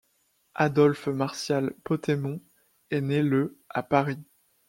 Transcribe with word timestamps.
Adolphe 0.55 1.05
Martial 1.11 1.75
Potémont 1.83 2.41
est 2.89 3.01
né 3.01 3.21
le 3.21 3.59
à 3.69 3.83
Paris. 3.83 4.17